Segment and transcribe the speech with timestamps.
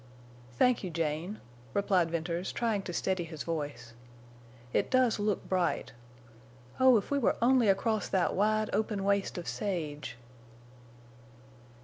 [0.57, 1.39] "Thank you, Jane,"
[1.75, 3.93] replied Venters, trying to steady his voice.
[4.73, 5.91] "It does look bright.
[6.79, 10.17] Oh, if we were only across that wide, open waste of sage!"